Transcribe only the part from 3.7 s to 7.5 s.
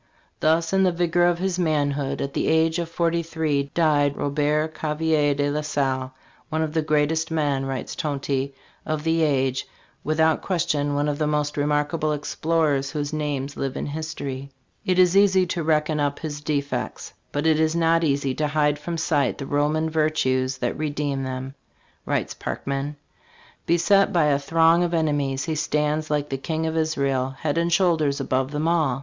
died Robert Gavelier de la Salle,' one of the greatest